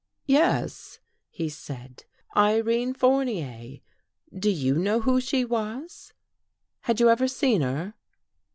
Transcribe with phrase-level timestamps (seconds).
[0.25, 0.97] Yes,
[1.29, 2.05] he said.
[2.35, 3.81] Irene Fournier.
[4.35, 6.11] Do you know who she was?
[6.79, 7.93] Had you ever seen her?